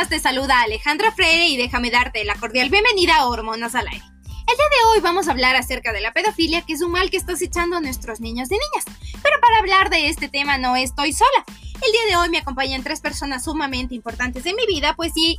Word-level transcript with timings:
¿cómo 0.00 0.04
estás? 0.04 0.08
Te 0.08 0.20
saluda 0.20 0.62
Alejandra 0.62 1.12
Freire 1.12 1.48
y 1.48 1.56
déjame 1.58 1.90
darte 1.90 2.24
la 2.24 2.34
cordial 2.34 2.70
bienvenida 2.70 3.16
a 3.16 3.26
Hormonas 3.26 3.74
al 3.74 3.86
Aire. 3.86 4.04
El 4.24 4.56
día 4.56 4.66
de 4.70 4.84
hoy 4.92 5.00
vamos 5.00 5.28
a 5.28 5.32
hablar 5.32 5.56
acerca 5.56 5.92
de 5.92 6.00
la 6.00 6.12
pedofilia, 6.12 6.62
que 6.62 6.72
es 6.72 6.80
un 6.80 6.90
mal 6.90 7.10
que 7.10 7.18
está 7.18 7.34
acechando 7.34 7.76
a 7.76 7.80
nuestros 7.80 8.18
niños 8.18 8.48
y 8.50 8.54
niñas. 8.54 8.98
Pero 9.22 9.38
para 9.42 9.58
hablar 9.58 9.90
de 9.90 10.08
este 10.08 10.28
tema 10.28 10.56
no 10.56 10.74
estoy 10.74 11.12
sola. 11.12 11.44
El 11.84 11.92
día 11.92 12.00
de 12.08 12.16
hoy 12.16 12.30
me 12.30 12.38
acompañan 12.38 12.82
tres 12.82 13.00
personas 13.00 13.44
sumamente 13.44 13.94
importantes 13.94 14.46
en 14.46 14.56
mi 14.56 14.64
vida, 14.66 14.94
pues 14.96 15.12
sí, 15.12 15.36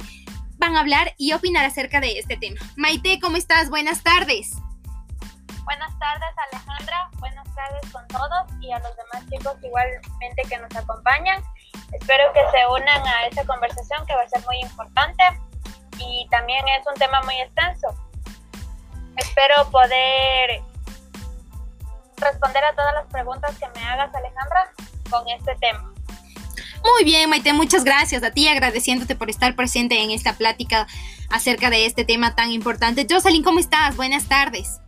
van 0.58 0.76
a 0.76 0.82
hablar 0.82 1.16
y 1.18 1.34
opinar 1.34 1.66
acerca 1.66 2.00
de 2.00 2.20
este 2.20 2.38
tema. 2.38 2.60
Maite, 2.76 3.20
¿cómo 3.20 3.38
estás? 3.38 3.70
Buenas 3.72 4.04
tardes. 4.04 4.52
Buenas 5.64 5.98
tardes 5.98 6.36
Alejandra, 6.52 7.10
buenas 7.20 7.48
tardes 7.56 7.92
con 7.92 8.08
todos 8.10 8.62
y 8.62 8.72
a 8.72 8.80
los 8.80 8.92
demás 8.96 9.28
chicos 9.30 9.56
igualmente 9.64 10.42
que 10.48 10.58
nos 10.58 10.76
acompañan. 10.76 11.42
Espero 11.94 12.32
que 12.34 12.40
se 12.52 12.68
unan 12.68 13.06
a 13.06 13.28
esta 13.28 13.46
conversación 13.46 14.06
que 14.06 14.16
va 14.16 14.22
a 14.22 14.30
ser 14.30 14.42
muy 14.46 14.60
importante 14.62 15.24
y 15.98 16.28
también 16.30 16.64
es 16.68 16.86
un 16.88 16.96
tema 16.96 17.22
muy 17.24 17.36
extenso. 17.42 17.88
Espero 19.18 19.70
poder 19.70 20.62
responder 22.18 22.64
a 22.64 22.74
todas 22.74 22.94
las 22.94 23.08
preguntas 23.08 23.56
que 23.58 23.68
me 23.70 23.86
hagas 23.86 24.14
Alejandra 24.16 24.72
con 25.10 25.28
este 25.30 25.56
tema. 25.56 25.92
Muy 26.84 27.04
bien, 27.04 27.30
Maite, 27.30 27.54
muchas 27.54 27.84
gracias 27.84 28.24
a 28.24 28.32
ti, 28.32 28.48
agradeciéndote 28.48 29.16
por 29.16 29.30
estar 29.30 29.56
presente 29.56 30.02
en 30.02 30.12
esta 30.12 30.34
plática 30.34 30.88
acerca 31.30 31.70
de 31.70 31.86
este 31.86 32.06
tema 32.06 32.36
tan 32.36 32.52
importante. 32.52 33.06
Jocelyn, 33.10 33.44
¿cómo 33.44 33.60
estás? 33.60 33.96
Buenas 33.96 34.28
tardes. 34.28 34.80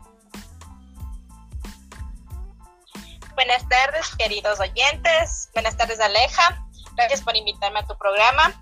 Buenas 3.36 3.68
tardes, 3.68 4.16
queridos 4.16 4.60
oyentes. 4.60 5.50
Buenas 5.54 5.76
tardes, 5.76 6.00
Aleja. 6.00 6.63
Gracias 6.96 7.22
por 7.22 7.36
invitarme 7.36 7.80
a 7.80 7.88
tu 7.88 7.98
programa. 7.98 8.54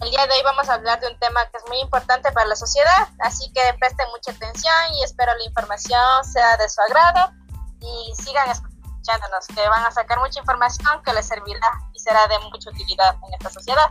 El 0.00 0.10
día 0.10 0.26
de 0.26 0.32
hoy 0.34 0.42
vamos 0.44 0.68
a 0.68 0.74
hablar 0.74 1.00
de 1.00 1.08
un 1.08 1.18
tema 1.18 1.44
que 1.46 1.58
es 1.58 1.64
muy 1.68 1.78
importante 1.78 2.30
para 2.32 2.46
la 2.46 2.56
sociedad, 2.56 3.08
así 3.20 3.52
que 3.52 3.60
presten 3.78 4.08
mucha 4.10 4.32
atención 4.32 4.74
y 4.98 5.04
espero 5.04 5.32
la 5.36 5.44
información 5.44 6.24
sea 6.24 6.56
de 6.56 6.68
su 6.68 6.80
agrado 6.80 7.32
y 7.80 8.12
sigan 8.22 8.50
escuchándonos, 8.50 9.46
que 9.46 9.68
van 9.68 9.84
a 9.84 9.90
sacar 9.90 10.18
mucha 10.18 10.40
información 10.40 11.02
que 11.04 11.12
les 11.12 11.26
servirá 11.26 11.70
y 11.92 11.98
será 12.00 12.26
de 12.26 12.38
mucha 12.50 12.70
utilidad 12.70 13.16
en 13.28 13.34
esta 13.34 13.50
sociedad. 13.50 13.90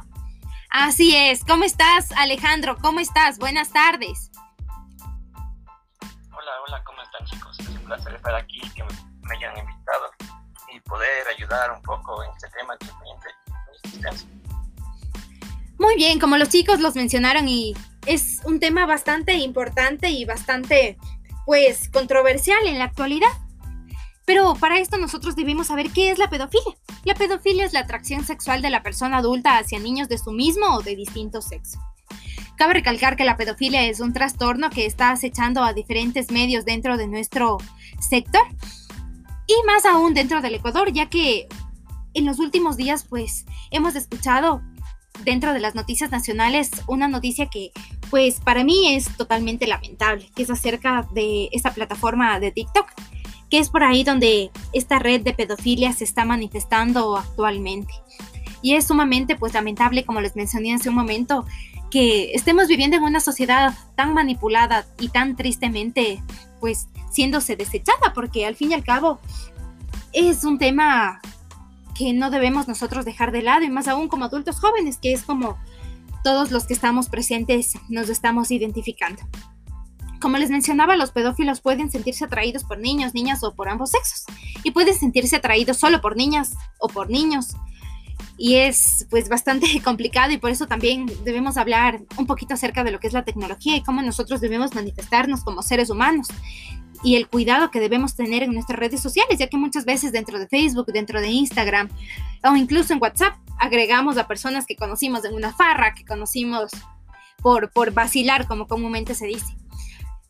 Así 0.70 1.16
es. 1.16 1.44
¿Cómo 1.46 1.66
estás, 1.66 2.12
Alejandro? 2.14 2.78
¿Cómo 2.82 3.00
estás? 3.00 3.38
Buenas 3.40 3.72
tardes. 3.72 4.32
Hola, 6.02 6.52
hola, 6.68 6.84
¿cómo 6.86 7.02
están 7.02 7.26
chicos? 7.26 7.60
Es 7.60 7.68
un 7.68 7.84
placer 7.84 8.16
estar 8.16 8.36
aquí, 8.36 8.62
que 8.74 8.84
me 8.84 9.36
hayan 9.36 9.58
invitado 9.58 10.12
y 10.74 10.80
poder 10.82 11.28
ayudar 11.28 11.72
un 11.72 11.82
poco 11.82 12.24
en 12.24 12.32
este 12.32 12.50
tema 12.50 12.78
que 12.78 12.86
es 12.86 12.96
muy 12.96 13.12
muy 15.78 15.96
bien, 15.96 16.20
como 16.20 16.38
los 16.38 16.50
chicos 16.50 16.80
los 16.80 16.96
mencionaron 16.96 17.48
y 17.48 17.74
es 18.06 18.40
un 18.46 18.60
tema 18.60 18.86
bastante 18.86 19.36
importante 19.36 20.10
y 20.12 20.26
bastante, 20.26 20.98
pues, 21.46 21.90
controversial 21.90 22.68
en 22.68 22.78
la 22.78 22.86
actualidad. 22.86 23.32
Pero 24.26 24.56
para 24.56 24.80
esto 24.80 24.98
nosotros 24.98 25.36
debemos 25.36 25.68
saber 25.68 25.90
qué 25.90 26.12
es 26.12 26.18
la 26.18 26.30
pedofilia. 26.30 26.78
La 27.04 27.16
pedofilia 27.16 27.66
es 27.66 27.74
la 27.74 27.82
atracción 27.82 28.24
sexual 28.24 28.62
de 28.62 28.70
la 28.70 28.84
persona 28.84 29.18
adulta 29.18 29.58
hacia 29.58 29.80
niños 29.80 30.08
de 30.08 30.18
su 30.18 30.32
mismo 30.32 30.68
o 30.76 30.82
de 30.82 30.96
distinto 30.96 31.42
sexo. 31.42 31.80
Cabe 32.58 32.76
recalcar 32.76 33.16
que 33.16 33.26
la 33.26 33.38
pedofilia 33.38 33.84
es 33.86 34.00
un 34.00 34.14
trastorno 34.14 34.70
que 34.70 34.86
está 34.86 35.10
acechando 35.10 35.64
a 35.64 35.74
diferentes 35.74 36.32
medios 36.32 36.64
dentro 36.64 36.96
de 36.96 37.08
nuestro 37.08 37.58
sector 38.08 38.44
y 39.48 39.56
más 39.66 39.86
aún 39.86 40.14
dentro 40.14 40.42
del 40.42 40.56
Ecuador, 40.56 40.94
ya 40.94 41.10
que 41.10 41.48
en 42.14 42.26
los 42.26 42.40
últimos 42.40 42.78
días 42.78 43.06
pues 43.08 43.46
hemos 43.72 43.96
escuchado 43.96 44.62
dentro 45.24 45.54
de 45.54 45.60
las 45.60 45.76
noticias 45.76 46.12
nacionales 46.12 46.72
una 46.88 47.08
noticia 47.08 47.48
que 47.48 47.72
pues 48.10 48.40
para 48.40 48.64
mí 48.64 48.94
es 48.94 49.16
totalmente 49.16 49.68
lamentable, 49.68 50.30
que 50.36 50.44
es 50.44 50.50
acerca 50.50 51.08
de 51.14 51.50
esta 51.52 51.74
plataforma 51.74 52.40
de 52.40 52.52
TikTok, 52.52 52.88
que 53.50 53.60
es 53.60 53.70
por 53.70 53.84
ahí 53.84 54.04
donde 54.04 54.52
esta 54.74 55.00
red 55.00 55.22
de 55.22 55.34
pedofilia 55.34 55.94
se 55.94 56.04
está 56.04 56.26
manifestando 56.26 57.18
actualmente. 57.18 57.94
Y 58.62 58.76
es 58.76 58.88
sumamente 58.88 59.36
pues 59.36 59.54
lamentable, 59.54 60.06
como 60.06 60.22
les 60.22 60.36
mencioné 60.36 60.74
hace 60.74 60.90
un 60.90 60.96
momento, 60.96 61.46
que 61.90 62.32
estemos 62.34 62.68
viviendo 62.68 62.98
en 62.98 63.04
una 63.04 63.20
sociedad 63.20 63.74
tan 63.96 64.14
manipulada 64.14 64.86
y 65.00 65.10
tan 65.10 65.36
tristemente 65.36 66.22
pues 66.60 66.88
siéndose 67.12 67.56
desechada, 67.56 68.14
porque 68.14 68.46
al 68.46 68.56
fin 68.56 68.72
y 68.72 68.74
al 68.74 68.84
cabo 68.84 69.20
es 70.14 70.44
un 70.44 70.58
tema 70.58 71.22
que 71.94 72.14
no 72.14 72.30
debemos 72.30 72.68
nosotros 72.68 73.06
dejar 73.06 73.32
de 73.32 73.42
lado 73.42 73.64
y 73.64 73.70
más 73.70 73.88
aún 73.88 74.08
como 74.08 74.26
adultos 74.26 74.60
jóvenes, 74.60 74.98
que 74.98 75.14
es 75.14 75.24
como 75.24 75.58
todos 76.24 76.52
los 76.52 76.66
que 76.66 76.74
estamos 76.74 77.10
presentes 77.10 77.74
nos 77.90 78.10
estamos 78.10 78.52
identificando. 78.52 79.22
Como 80.20 80.38
les 80.38 80.52
mencionaba, 80.52 80.96
los 80.96 81.12
pedófilos 81.12 81.62
pueden 81.62 81.90
sentirse 81.90 82.26
atraídos 82.26 82.64
por 82.64 82.78
niños, 82.78 83.16
niñas 83.16 83.44
o 83.44 83.56
por 83.56 83.70
ambos 83.70 83.90
sexos. 83.90 84.26
Y 84.64 84.70
pueden 84.70 84.94
sentirse 84.94 85.38
atraídos 85.38 85.78
solo 85.78 86.00
por 86.00 86.16
niñas 86.16 86.54
o 86.80 86.88
por 86.88 87.10
niños. 87.10 87.56
Y 88.38 88.56
es 88.56 89.08
pues 89.10 89.30
bastante 89.30 89.82
complicado 89.84 90.32
y 90.32 90.38
por 90.38 90.52
eso 90.52 90.68
también 90.68 91.08
debemos 91.24 91.58
hablar 91.58 92.02
un 92.18 92.28
poquito 92.28 92.54
acerca 92.54 92.84
de 92.84 92.92
lo 92.92 93.00
que 93.00 93.08
es 93.08 93.14
la 93.14 93.26
tecnología 93.26 93.76
y 93.76 93.84
cómo 93.84 94.04
nosotros 94.04 94.42
debemos 94.42 94.76
manifestarnos 94.76 95.44
como 95.44 95.64
seres 95.64 95.90
humanos 95.90 96.28
y 97.04 97.16
el 97.16 97.28
cuidado 97.28 97.72
que 97.72 97.80
debemos 97.80 98.16
tener 98.16 98.44
en 98.44 98.54
nuestras 98.54 98.80
redes 98.80 99.02
sociales, 99.02 99.40
ya 99.40 99.48
que 99.48 99.58
muchas 99.58 99.86
veces 99.86 100.12
dentro 100.12 100.40
de 100.40 100.48
Facebook, 100.48 100.88
dentro 100.88 101.20
de 101.20 101.30
Instagram 101.30 101.90
o 102.44 102.56
incluso 102.56 102.94
en 102.94 103.02
WhatsApp 103.02 103.36
agregamos 103.60 104.18
a 104.18 104.28
personas 104.28 104.66
que 104.66 104.76
conocimos 104.76 105.26
en 105.26 105.34
una 105.34 105.54
farra, 105.54 105.94
que 105.94 106.06
conocimos 106.06 106.72
por, 107.38 107.72
por 107.72 107.92
vacilar, 107.92 108.48
como 108.48 108.68
comúnmente 108.68 109.16
se 109.16 109.28
dice. 109.28 109.56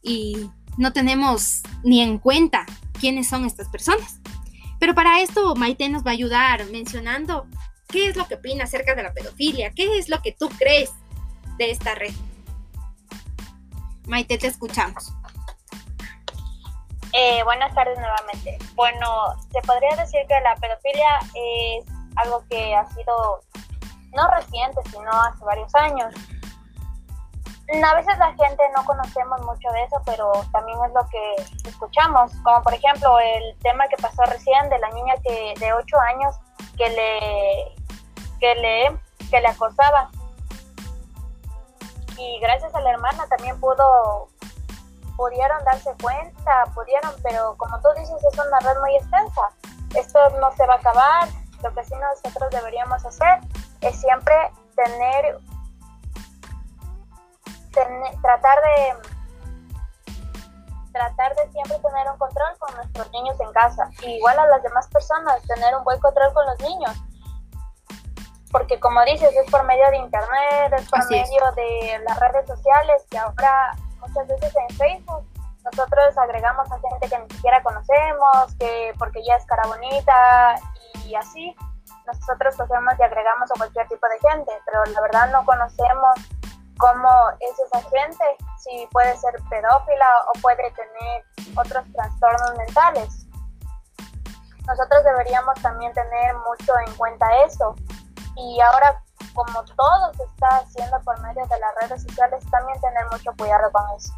Y 0.02 0.50
no 0.78 0.94
tenemos 0.94 1.62
ni 1.84 2.02
en 2.02 2.18
cuenta 2.18 2.66
quiénes 3.00 3.28
son 3.28 3.46
estas 3.46 3.70
personas. 3.70 4.20
Pero 4.80 4.96
para 4.96 5.22
esto 5.22 5.56
Maite 5.56 5.90
nos 5.90 6.06
va 6.06 6.12
a 6.12 6.14
ayudar 6.14 6.66
mencionando 6.72 7.48
qué 7.88 8.08
es 8.08 8.16
lo 8.16 8.28
que 8.28 8.36
opina 8.36 8.64
acerca 8.64 8.96
de 8.96 9.04
la 9.04 9.14
pedofilia, 9.14 9.72
qué 9.72 9.98
es 9.98 10.10
lo 10.10 10.22
que 10.22 10.32
tú 10.32 10.50
crees 10.58 10.90
de 11.58 11.72
esta 11.72 11.96
red. 11.96 12.14
Maite, 14.08 14.38
te 14.38 14.48
escuchamos. 14.48 15.14
Eh, 17.14 17.44
buenas 17.44 17.74
tardes 17.76 17.98
nuevamente. 18.00 18.58
Bueno, 18.76 19.36
se 19.52 19.62
podría 19.62 19.96
decir 19.98 20.22
que 20.28 20.40
la 20.42 20.56
pedofilia 20.56 21.20
es 21.36 21.86
algo 22.16 22.44
que 22.50 22.74
ha 22.74 22.86
sido 22.92 23.42
no 24.14 24.28
reciente, 24.30 24.82
sino 24.92 25.12
hace 25.12 25.44
varios 25.44 25.74
años. 25.76 26.14
A 27.84 27.96
veces 27.96 28.18
la 28.18 28.34
gente 28.34 28.64
no 28.76 28.84
conocemos 28.86 29.42
mucho 29.42 29.70
de 29.72 29.84
eso, 29.84 30.02
pero 30.06 30.32
también 30.52 30.78
es 30.86 30.94
lo 30.94 31.08
que 31.08 31.70
escuchamos, 31.70 32.32
como 32.44 32.62
por 32.64 32.74
ejemplo 32.74 33.18
el 33.20 33.58
tema 33.60 33.88
que 33.88 33.96
pasó 33.96 34.24
recién 34.24 34.70
de 34.70 34.80
la 34.80 34.90
niña 34.90 35.14
que 35.24 35.54
de 35.58 35.72
8 35.74 36.00
años 36.00 36.36
que 36.78 36.90
le 36.90 37.76
que 38.40 38.56
le 38.56 39.00
que 39.30 39.40
le 39.40 39.48
acosaba. 39.48 40.10
Y 42.18 42.40
gracias 42.40 42.74
a 42.76 42.82
la 42.82 42.92
hermana 42.92 43.26
también 43.28 43.60
pudo 43.60 44.28
pudieron 45.18 45.64
darse 45.66 45.92
cuenta, 46.02 46.66
pudieron, 46.74 47.14
pero 47.24 47.56
como 47.58 47.80
tú 47.82 47.90
dices, 47.98 48.18
es 48.24 48.40
una 48.40 48.60
red 48.60 48.80
muy 48.80 48.96
extensa. 48.96 49.42
Esto 49.96 50.20
no 50.40 50.52
se 50.54 50.66
va 50.66 50.76
a 50.76 50.78
acabar. 50.78 51.28
Lo 51.64 51.74
que 51.74 51.84
sí 51.84 51.94
nosotros 51.96 52.50
deberíamos 52.52 53.06
hacer 53.06 53.40
es 53.82 54.00
siempre 54.00 54.34
tener, 54.76 55.38
tratar 58.22 58.60
de 58.62 59.12
tratar 60.92 61.34
de 61.36 61.52
siempre 61.52 61.78
tener 61.80 62.12
un 62.12 62.18
control 62.18 62.58
con 62.60 62.76
nuestros 62.76 63.12
niños 63.12 63.40
en 63.40 63.52
casa. 63.54 63.90
igual 64.02 64.38
a 64.38 64.48
las 64.48 64.62
demás 64.64 64.88
personas, 64.90 65.42
tener 65.44 65.76
un 65.76 65.84
buen 65.84 66.00
control 66.00 66.34
con 66.34 66.46
los 66.46 66.60
niños. 66.60 66.92
Porque 68.52 68.80
como 68.80 69.04
dices, 69.06 69.34
es 69.34 69.50
por 69.50 69.64
medio 69.64 69.90
de 69.92 69.98
internet, 69.98 70.74
es 70.78 70.90
por 70.90 71.10
medio 71.10 71.52
de 71.56 72.02
las 72.06 72.20
redes 72.20 72.46
sociales 72.48 73.06
que 73.10 73.18
ahora 73.18 73.72
muchas 74.02 74.28
veces 74.28 74.54
en 74.56 74.76
Facebook 74.76 75.26
nosotros 75.64 76.18
agregamos 76.18 76.72
a 76.72 76.80
gente 76.80 77.08
que 77.08 77.20
ni 77.20 77.36
siquiera 77.36 77.62
conocemos, 77.62 78.56
que 78.60 78.94
porque 78.98 79.24
ya 79.24 79.36
es 79.36 79.46
cara 79.46 79.64
bonita 79.68 80.56
y 81.06 81.16
así, 81.16 81.56
nosotros 82.08 82.56
cogemos 82.58 82.94
y 82.98 83.04
agregamos 83.04 83.52
a 83.52 83.58
cualquier 83.58 83.88
tipo 83.88 84.08
de 84.08 84.30
gente, 84.30 84.52
pero 84.66 84.84
la 84.86 85.02
verdad 85.02 85.32
no 85.32 85.46
conocemos 85.46 86.16
cómo 86.78 87.10
es 87.40 87.60
esa 87.60 87.82
gente, 87.90 88.26
si 88.58 88.88
puede 88.92 89.16
ser 89.18 89.36
pedófila 89.50 90.08
o 90.30 90.40
puede 90.42 90.72
tener 90.72 91.24
otros 91.56 91.86
trastornos 91.94 92.58
mentales. 92.58 93.28
Nosotros 94.68 95.04
deberíamos 95.04 95.56
también 95.62 95.94
tener 95.94 96.36
mucho 96.36 96.74
en 96.88 96.94
cuenta 96.96 97.26
eso. 97.46 97.76
Y 98.36 98.60
ahora, 98.62 99.04
como 99.34 99.64
todo 99.64 100.14
se 100.16 100.24
está 100.24 100.58
haciendo 100.58 100.98
por 101.04 101.20
medio 101.22 101.44
de 101.46 101.60
las 101.60 101.90
redes 101.90 102.04
sociales, 102.04 102.44
también 102.52 102.80
tener 102.82 103.06
mucho 103.12 103.32
cuidado 103.38 103.72
con 103.72 103.84
eso. 103.98 104.14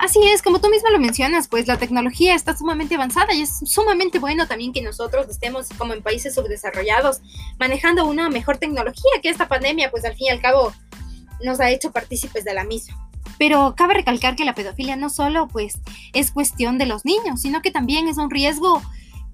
Así 0.00 0.18
es, 0.28 0.40
como 0.40 0.60
tú 0.60 0.70
mismo 0.70 0.88
lo 0.88 0.98
mencionas, 0.98 1.46
pues 1.46 1.68
la 1.68 1.76
tecnología 1.76 2.34
está 2.34 2.56
sumamente 2.56 2.94
avanzada 2.94 3.34
y 3.34 3.42
es 3.42 3.58
sumamente 3.66 4.18
bueno 4.18 4.48
también 4.48 4.72
que 4.72 4.80
nosotros 4.80 5.28
estemos 5.28 5.68
como 5.76 5.92
en 5.92 6.02
países 6.02 6.34
subdesarrollados 6.34 7.20
manejando 7.58 8.06
una 8.06 8.30
mejor 8.30 8.56
tecnología 8.56 9.10
que 9.22 9.28
esta 9.28 9.46
pandemia, 9.46 9.90
pues 9.90 10.06
al 10.06 10.14
fin 10.14 10.28
y 10.28 10.30
al 10.30 10.40
cabo 10.40 10.72
nos 11.44 11.60
ha 11.60 11.68
hecho 11.68 11.92
partícipes 11.92 12.44
de 12.44 12.54
la 12.54 12.64
misma. 12.64 12.96
Pero 13.38 13.74
cabe 13.76 13.92
recalcar 13.92 14.36
que 14.36 14.46
la 14.46 14.54
pedofilia 14.54 14.96
no 14.96 15.10
solo 15.10 15.48
pues 15.48 15.78
es 16.14 16.30
cuestión 16.30 16.78
de 16.78 16.86
los 16.86 17.04
niños, 17.04 17.42
sino 17.42 17.60
que 17.60 17.70
también 17.70 18.08
es 18.08 18.16
un 18.16 18.30
riesgo 18.30 18.80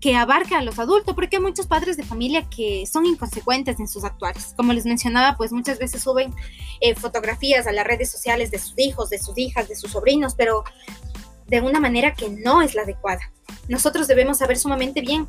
que 0.06 0.14
abarca 0.14 0.58
a 0.58 0.62
los 0.62 0.78
adultos, 0.78 1.16
porque 1.16 1.38
hay 1.38 1.42
muchos 1.42 1.66
padres 1.66 1.96
de 1.96 2.04
familia 2.04 2.48
que 2.48 2.86
son 2.86 3.06
inconsecuentes 3.06 3.80
en 3.80 3.88
sus 3.88 4.04
actuales. 4.04 4.54
Como 4.56 4.72
les 4.72 4.86
mencionaba, 4.86 5.36
pues 5.36 5.50
muchas 5.50 5.80
veces 5.80 6.00
suben 6.00 6.32
eh, 6.80 6.94
fotografías 6.94 7.66
a 7.66 7.72
las 7.72 7.84
redes 7.84 8.08
sociales 8.08 8.52
de 8.52 8.60
sus 8.60 8.74
hijos, 8.76 9.10
de 9.10 9.18
sus 9.18 9.36
hijas, 9.36 9.68
de 9.68 9.74
sus 9.74 9.90
sobrinos, 9.90 10.36
pero 10.36 10.62
de 11.48 11.60
una 11.60 11.80
manera 11.80 12.14
que 12.14 12.28
no 12.28 12.62
es 12.62 12.74
la 12.74 12.82
adecuada. 12.82 13.32
Nosotros 13.68 14.06
debemos 14.06 14.38
saber 14.38 14.58
sumamente 14.58 15.00
bien 15.00 15.28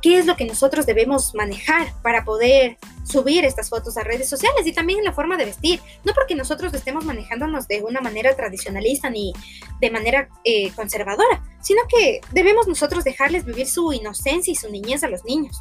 qué 0.00 0.18
es 0.18 0.26
lo 0.26 0.36
que 0.36 0.44
nosotros 0.44 0.86
debemos 0.86 1.34
manejar 1.34 1.92
para 2.02 2.24
poder 2.24 2.78
subir 3.04 3.44
estas 3.44 3.68
fotos 3.68 3.96
a 3.96 4.04
redes 4.04 4.28
sociales 4.28 4.66
y 4.66 4.72
también 4.72 5.02
la 5.04 5.12
forma 5.12 5.36
de 5.36 5.46
vestir. 5.46 5.80
No 6.04 6.12
porque 6.14 6.34
nosotros 6.34 6.72
estemos 6.74 7.04
manejándonos 7.04 7.66
de 7.68 7.82
una 7.82 8.00
manera 8.00 8.34
tradicionalista 8.36 9.10
ni 9.10 9.32
de 9.80 9.90
manera 9.90 10.28
eh, 10.44 10.70
conservadora, 10.72 11.42
sino 11.62 11.82
que 11.88 12.20
debemos 12.32 12.68
nosotros 12.68 13.04
dejarles 13.04 13.44
vivir 13.44 13.66
su 13.66 13.92
inocencia 13.92 14.52
y 14.52 14.56
su 14.56 14.70
niñez 14.70 15.02
a 15.04 15.08
los 15.08 15.24
niños. 15.24 15.60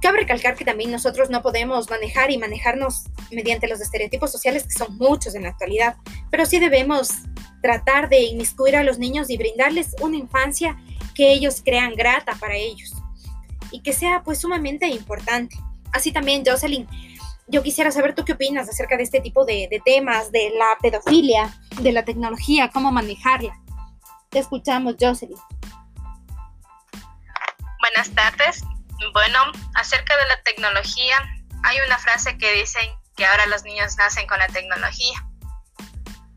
Cabe 0.00 0.18
recalcar 0.20 0.54
que 0.54 0.64
también 0.64 0.92
nosotros 0.92 1.28
no 1.28 1.42
podemos 1.42 1.90
manejar 1.90 2.30
y 2.30 2.38
manejarnos 2.38 3.04
mediante 3.32 3.66
los 3.66 3.80
estereotipos 3.80 4.30
sociales 4.30 4.62
que 4.62 4.72
son 4.72 4.96
muchos 4.96 5.34
en 5.34 5.42
la 5.42 5.48
actualidad, 5.48 5.96
pero 6.30 6.46
sí 6.46 6.60
debemos 6.60 7.10
tratar 7.62 8.08
de 8.08 8.22
inmiscuir 8.22 8.76
a 8.76 8.82
los 8.82 8.98
niños 8.98 9.30
y 9.30 9.36
brindarles 9.36 9.94
una 10.00 10.16
infancia 10.16 10.76
que 11.14 11.32
ellos 11.32 11.62
crean 11.64 11.94
grata 11.94 12.34
para 12.36 12.54
ellos 12.54 12.92
y 13.70 13.82
que 13.82 13.92
sea 13.92 14.22
pues 14.22 14.40
sumamente 14.40 14.86
importante. 14.88 15.56
Así 15.92 16.12
también, 16.12 16.44
Jocelyn, 16.46 16.86
yo 17.48 17.62
quisiera 17.62 17.90
saber 17.90 18.14
tú 18.14 18.24
qué 18.24 18.32
opinas 18.32 18.68
acerca 18.68 18.96
de 18.96 19.02
este 19.02 19.20
tipo 19.20 19.44
de, 19.44 19.68
temas, 19.84 20.30
de 20.30 20.52
la 20.56 20.76
pedofilia, 20.80 21.50
de 21.80 21.92
la 21.92 22.04
tecnología, 22.04 22.70
cómo 22.70 22.92
manejarla. 22.92 23.58
Te 24.28 24.38
escuchamos, 24.38 24.96
Jocelyn. 25.00 25.38
Buenas 27.80 28.10
tardes. 28.14 28.62
Bueno, 29.12 29.38
acerca 29.74 30.16
de 30.16 30.26
la 30.26 30.42
tecnología, 30.42 31.16
hay 31.64 31.78
una 31.86 31.98
frase 31.98 32.36
que 32.36 32.52
dicen 32.52 32.90
que 33.16 33.24
ahora 33.24 33.46
los 33.46 33.64
niños 33.64 33.96
nacen 33.96 34.26
con 34.26 34.38
la 34.38 34.48
tecnología. 34.48 35.27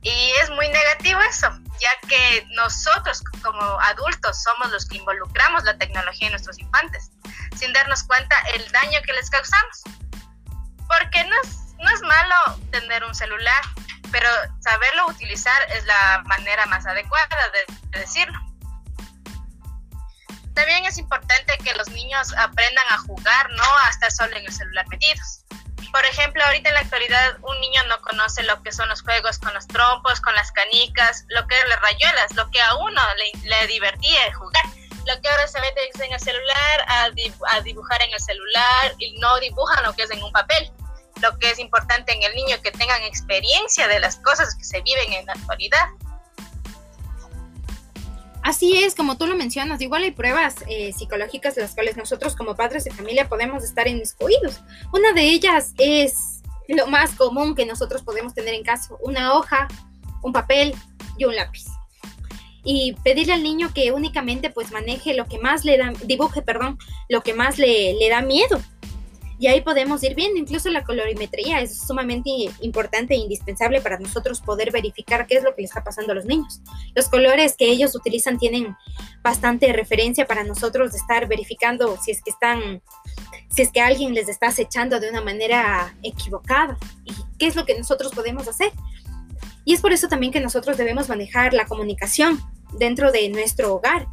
Y 0.04 0.32
es 0.42 0.50
muy 0.50 0.68
negativo 0.68 1.20
eso, 1.22 1.48
ya 1.80 2.08
que 2.08 2.48
nosotros 2.52 3.22
como 3.44 3.62
adultos 3.82 4.42
somos 4.42 4.72
los 4.72 4.88
que 4.88 4.98
involucramos 4.98 5.64
la 5.64 5.78
tecnología 5.78 6.28
en 6.28 6.32
nuestros 6.32 6.58
infantes 6.58 7.12
sin 7.62 7.72
darnos 7.74 8.04
cuenta 8.04 8.36
el 8.56 8.72
daño 8.72 9.00
que 9.06 9.14
les 9.14 9.30
causamos. 9.30 9.84
Porque 10.88 11.24
no 11.26 11.36
es, 11.44 11.76
no 11.78 11.90
es 11.94 12.02
malo 12.02 12.36
tener 12.72 13.04
un 13.04 13.14
celular, 13.14 13.62
pero 14.12 14.28
saberlo 14.60 15.08
utilizar 15.08 15.62
es 15.72 15.86
la 15.86 16.24
manera 16.26 16.66
más 16.66 16.86
adecuada 16.86 17.38
de, 17.54 18.00
decirlo. 18.00 18.40
También 20.56 20.86
es 20.86 20.98
importante 20.98 21.58
que 21.64 21.74
los 21.76 21.88
niños 21.90 22.34
aprendan 22.38 22.86
a 22.90 22.98
jugar, 22.98 23.50
no 23.52 23.78
a 23.86 23.90
estar 23.90 24.12
solo 24.12 24.36
en 24.36 24.46
el 24.46 24.52
celular 24.52 24.86
metidos. 24.90 25.46
Por 25.92 26.06
ejemplo, 26.06 26.44
ahorita 26.46 26.70
en 26.70 26.76
la 26.76 26.82
actualidad 26.82 27.38
un 27.42 27.60
niño 27.60 27.82
no 27.88 28.02
conoce 28.02 28.44
lo 28.44 28.62
que 28.64 28.72
son 28.72 28.88
los 28.90 29.02
juegos 29.02 29.40
con 29.40 29.54
los 29.54 29.68
trompos, 29.68 30.22
con 30.22 30.34
las 30.36 30.52
canicas, 30.52 31.26
lo 31.30 31.46
que 31.48 31.60
es 31.60 31.68
las 31.68 31.82
rayuelas, 31.82 32.36
lo 32.36 32.50
que 32.50 32.62
a 32.62 32.76
uno 32.76 33.02
le, 33.16 33.50
le 33.50 33.68
divertía 33.68 34.34
jugar 34.34 34.64
lo 35.08 35.22
que 35.22 35.30
ahora 35.30 35.48
se 35.48 35.60
mete 35.62 35.82
en 36.04 36.14
el 36.14 36.20
celular 36.20 36.86
a, 36.88 37.10
dibujar 37.62 38.02
en 38.02 38.14
el 38.14 38.20
celular 38.20 38.96
y 39.00 39.18
no 39.20 39.40
dibujan 39.40 39.84
lo 39.84 39.94
que 39.94 40.04
es 40.04 40.12
en 40.12 40.24
un 40.24 40.32
papel. 40.32 40.72
Lo 41.22 41.38
que 41.38 41.52
es 41.52 41.60
importante 41.60 42.14
en 42.14 42.24
el 42.24 42.34
niño 42.36 42.58
que 42.64 42.72
tengan 42.72 43.02
experiencia 43.04 43.88
de 43.88 44.00
las 44.00 44.18
cosas 44.18 44.56
que 44.56 44.64
se 44.64 44.82
viven 44.82 45.14
en 45.14 45.26
la 45.26 45.34
actualidad. 45.34 45.88
Así 48.52 48.78
es, 48.78 48.96
como 48.96 49.18
tú 49.18 49.28
lo 49.28 49.38
mencionas, 49.38 49.80
igual 49.80 50.04
hay 50.04 50.12
pruebas 50.12 50.56
eh, 50.68 50.92
psicológicas 50.92 51.56
de 51.56 51.62
las 51.62 51.74
cuales 51.74 51.96
nosotros 51.96 52.36
como 52.36 52.54
padres 52.54 52.84
de 52.84 52.92
familia 52.92 53.30
podemos 53.30 53.64
estar 53.64 53.88
inmiscuidos. 53.88 54.60
Una 54.92 55.14
de 55.14 55.22
ellas 55.24 55.74
es 55.78 56.42
lo 56.68 56.86
más 56.88 57.12
común 57.12 57.56
que 57.56 57.66
nosotros 57.66 58.04
podemos 58.04 58.34
tener 58.34 58.54
en 58.54 58.64
casa, 58.64 58.94
una 59.00 59.36
hoja, 59.36 59.70
un 60.22 60.34
papel 60.34 60.76
y 61.18 61.24
un 61.24 61.34
lápiz 61.34 61.64
y 62.66 62.94
pedirle 63.06 63.32
al 63.32 63.42
niño 63.42 63.72
que 63.74 63.94
únicamente 63.94 64.50
pues 64.50 64.70
maneje 64.74 65.14
lo 65.14 65.28
que 65.28 65.40
más 65.40 65.64
le 65.64 65.78
da, 65.78 65.94
dibuje, 66.04 66.42
perdón, 66.42 66.78
lo 67.08 67.22
que 67.22 67.34
más 67.34 67.58
le, 67.58 67.94
le 67.94 68.10
da 68.10 68.22
miedo. 68.22 68.62
Y 69.42 69.48
ahí 69.48 69.62
podemos 69.62 70.04
ir 70.04 70.14
viendo, 70.14 70.38
incluso 70.38 70.70
la 70.70 70.84
colorimetría 70.84 71.62
es 71.62 71.76
sumamente 71.80 72.30
importante 72.60 73.16
e 73.16 73.18
indispensable 73.18 73.82
para 73.82 73.98
nosotros 73.98 74.40
poder 74.40 74.72
verificar 74.72 75.26
qué 75.26 75.38
es 75.38 75.44
lo 75.44 75.56
que 75.56 75.64
le 75.64 75.66
está 75.66 75.84
pasando 75.84 76.12
a 76.12 76.16
los 76.16 76.26
niños. 76.26 76.62
Los 76.94 77.10
colores 77.10 77.56
que 77.58 77.66
ellos 77.66 77.96
utilizan 77.96 78.38
tienen 78.38 78.78
bastante 79.24 79.74
referencia 79.74 80.28
para 80.28 80.44
nosotros 80.44 80.92
de 80.92 81.00
estar 81.00 81.28
verificando 81.28 81.98
si 82.00 82.12
es 82.12 82.22
que 82.22 82.30
están, 82.30 82.84
si 83.50 83.64
es 83.64 83.72
que 83.72 83.82
alguien 83.82 84.14
les 84.14 84.30
está 84.30 84.50
acechando 84.50 85.00
de 85.00 85.10
una 85.10 85.22
manera 85.22 85.96
equivocada 86.04 86.78
y 87.04 87.12
qué 87.40 87.48
es 87.48 87.56
lo 87.56 87.66
que 87.66 87.76
nosotros 87.76 88.12
podemos 88.12 88.48
hacer. 88.48 88.72
Y 89.66 89.74
es 89.74 89.82
por 89.82 89.92
eso 89.92 90.08
también 90.08 90.32
que 90.32 90.40
nosotros 90.40 90.78
debemos 90.78 91.10
manejar 91.10 91.56
la 91.56 91.66
comunicación 91.66 92.40
dentro 92.78 93.12
de 93.12 93.28
nuestro 93.30 93.74
hogar. 93.74 94.06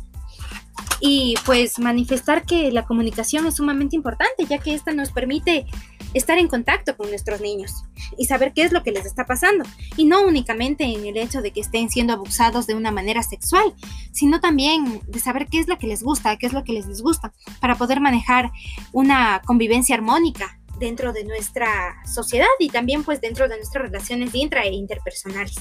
Y 1.00 1.34
pues 1.46 1.78
manifestar 1.78 2.44
que 2.44 2.72
la 2.72 2.84
comunicación 2.84 3.46
es 3.46 3.56
sumamente 3.56 3.96
importante, 3.96 4.46
ya 4.48 4.58
que 4.58 4.74
esta 4.74 4.92
nos 4.92 5.12
permite 5.12 5.66
estar 6.14 6.38
en 6.38 6.48
contacto 6.48 6.96
con 6.96 7.10
nuestros 7.10 7.40
niños 7.40 7.84
y 8.16 8.24
saber 8.24 8.52
qué 8.52 8.62
es 8.62 8.72
lo 8.72 8.82
que 8.82 8.92
les 8.92 9.06
está 9.06 9.26
pasando. 9.26 9.64
Y 9.96 10.06
no 10.06 10.22
únicamente 10.22 10.84
en 10.84 11.06
el 11.06 11.16
hecho 11.16 11.42
de 11.42 11.52
que 11.52 11.60
estén 11.60 11.90
siendo 11.90 12.12
abusados 12.12 12.66
de 12.66 12.74
una 12.74 12.90
manera 12.90 13.22
sexual, 13.22 13.74
sino 14.12 14.40
también 14.40 15.00
de 15.06 15.20
saber 15.20 15.46
qué 15.46 15.60
es 15.60 15.68
lo 15.68 15.78
que 15.78 15.86
les 15.86 16.02
gusta, 16.02 16.36
qué 16.36 16.46
es 16.46 16.52
lo 16.52 16.64
que 16.64 16.72
les 16.72 16.88
disgusta, 16.88 17.32
para 17.60 17.76
poder 17.76 18.00
manejar 18.00 18.50
una 18.92 19.40
convivencia 19.44 19.94
armónica 19.94 20.58
dentro 20.78 21.12
de 21.12 21.24
nuestra 21.24 21.96
sociedad 22.06 22.46
y 22.58 22.68
también 22.68 23.02
pues 23.04 23.20
dentro 23.20 23.48
de 23.48 23.56
nuestras 23.56 23.84
relaciones 23.84 24.34
intra 24.34 24.62
e 24.62 24.72
interpersonales. 24.72 25.56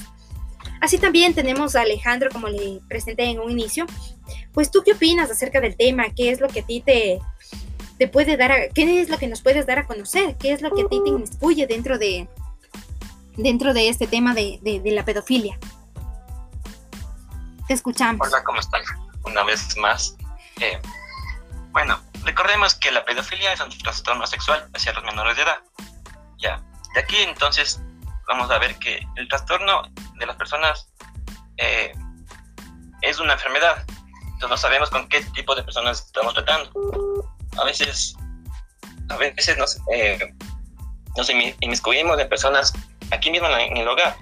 Así 0.80 0.98
también 0.98 1.34
tenemos 1.34 1.76
a 1.76 1.82
Alejandro, 1.82 2.30
como 2.30 2.48
le 2.48 2.80
presenté 2.88 3.24
en 3.24 3.40
un 3.40 3.50
inicio. 3.50 3.86
Pues 4.52 4.70
tú 4.70 4.82
qué 4.84 4.92
opinas 4.92 5.30
acerca 5.30 5.60
del 5.60 5.76
tema, 5.76 6.06
qué 6.14 6.30
es 6.30 6.40
lo 6.40 6.48
que 6.48 6.60
a 6.60 6.66
ti 6.66 6.80
te, 6.80 7.20
te 7.98 8.08
puede 8.08 8.36
dar, 8.36 8.52
a, 8.52 8.68
qué 8.68 9.00
es 9.00 9.08
lo 9.08 9.18
que 9.18 9.26
nos 9.26 9.42
puedes 9.42 9.66
dar 9.66 9.80
a 9.80 9.86
conocer, 9.86 10.36
qué 10.38 10.52
es 10.52 10.62
lo 10.62 10.74
que 10.74 10.82
a 10.82 10.88
ti 10.88 11.00
te 11.02 11.10
inmiscuye 11.10 11.66
dentro 11.66 11.98
de, 11.98 12.28
dentro 13.36 13.74
de 13.74 13.88
este 13.88 14.06
tema 14.06 14.34
de, 14.34 14.58
de, 14.62 14.90
la 14.90 15.04
pedofilia. 15.04 15.58
Te 17.66 17.74
escuchamos. 17.74 18.26
Hola, 18.26 18.42
¿cómo 18.44 18.60
están? 18.60 18.82
Una 19.24 19.44
vez 19.44 19.76
más. 19.76 20.16
Eh, 20.60 20.80
bueno, 21.70 22.00
Recordemos 22.24 22.74
que 22.74 22.90
la 22.90 23.04
pedofilia 23.04 23.52
es 23.52 23.60
un 23.60 23.70
trastorno 23.70 24.26
sexual 24.26 24.68
hacia 24.74 24.92
los 24.92 25.04
menores 25.04 25.36
de 25.36 25.42
edad. 25.42 25.58
Ya, 26.38 26.62
de 26.94 27.00
aquí 27.00 27.16
entonces 27.18 27.80
vamos 28.26 28.50
a 28.50 28.58
ver 28.58 28.76
que 28.78 29.00
el 29.16 29.28
trastorno 29.28 29.82
de 30.18 30.26
las 30.26 30.36
personas 30.36 30.88
eh, 31.58 31.92
es 33.02 33.18
una 33.18 33.34
enfermedad. 33.34 33.84
Entonces 34.24 34.50
no 34.50 34.56
sabemos 34.56 34.90
con 34.90 35.08
qué 35.08 35.22
tipo 35.34 35.54
de 35.54 35.62
personas 35.62 36.04
estamos 36.06 36.34
tratando. 36.34 36.70
A 37.58 37.64
veces, 37.64 38.14
a 39.08 39.16
veces 39.16 39.58
nos, 39.58 39.78
eh, 39.92 40.18
nos 41.16 41.28
inmiscuimos 41.30 42.18
en 42.20 42.28
personas 42.28 42.72
aquí 43.10 43.30
mismo 43.30 43.48
en, 43.48 43.76
el 43.76 43.88
hogar. 43.88 44.16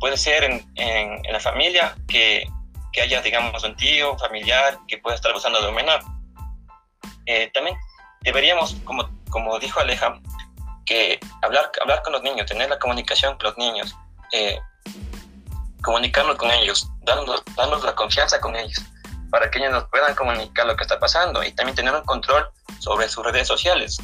Puede 0.00 0.16
ser 0.16 0.44
en, 0.44 0.66
en, 0.76 1.32
la 1.32 1.40
familia 1.40 1.94
que, 2.08 2.44
que, 2.92 3.02
haya, 3.02 3.22
digamos, 3.22 3.62
un 3.62 3.76
tío, 3.76 4.18
familiar 4.18 4.78
que 4.88 4.98
pueda 4.98 5.14
estar 5.14 5.30
abusando 5.30 5.60
de 5.60 5.68
un 5.68 5.76
eh, 7.26 7.50
también 7.54 7.76
deberíamos, 8.22 8.76
como, 8.84 9.08
como 9.30 9.58
dijo 9.58 9.80
Aleja, 9.80 10.20
que 10.84 11.18
hablar, 11.42 11.70
hablar 11.80 12.02
con 12.02 12.12
los 12.12 12.22
niños, 12.22 12.46
tener 12.46 12.68
la 12.68 12.78
comunicación 12.78 13.36
con 13.36 13.50
los 13.50 13.58
niños, 13.58 13.96
eh, 14.32 14.58
comunicarnos 15.84 16.36
con 16.36 16.50
ellos, 16.50 16.88
darnos, 17.02 17.42
darnos 17.56 17.84
la 17.84 17.94
confianza 17.94 18.40
con 18.40 18.56
ellos, 18.56 18.82
para 19.30 19.50
que 19.50 19.58
ellos 19.58 19.72
nos 19.72 19.84
puedan 19.90 20.14
comunicar 20.14 20.66
lo 20.66 20.76
que 20.76 20.82
está 20.82 20.98
pasando 20.98 21.44
y 21.44 21.52
también 21.52 21.76
tener 21.76 21.94
un 21.94 22.04
control 22.04 22.48
sobre 22.80 23.08
sus 23.08 23.24
redes 23.24 23.46
sociales. 23.46 23.98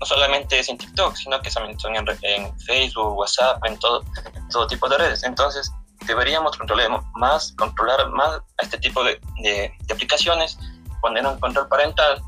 No 0.00 0.06
solamente 0.06 0.58
es 0.58 0.68
en 0.68 0.78
TikTok, 0.78 1.14
sino 1.16 1.40
que 1.40 1.50
también 1.50 1.78
son 1.78 1.94
en, 1.96 2.58
Facebook, 2.60 3.16
WhatsApp, 3.16 3.64
en 3.64 3.78
todo, 3.78 4.02
todo 4.50 4.66
tipo 4.66 4.88
de 4.88 4.98
redes. 4.98 5.22
Entonces, 5.22 5.70
deberíamos 6.06 6.56
controlar 6.56 6.90
más, 7.14 7.52
controlar 7.56 8.08
más 8.10 8.36
a 8.36 8.62
este 8.62 8.78
tipo 8.78 9.02
de, 9.04 9.20
de, 9.42 9.72
aplicaciones, 9.92 10.58
poner 11.00 11.26
un 11.26 11.38
control 11.38 11.68
parental 11.68 12.20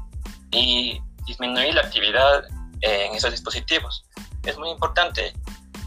y 0.50 1.00
disminuir 1.26 1.74
la 1.74 1.82
actividad 1.82 2.44
en 2.80 3.14
esos 3.14 3.30
dispositivos. 3.30 4.04
Es 4.44 4.56
muy 4.58 4.70
importante 4.70 5.34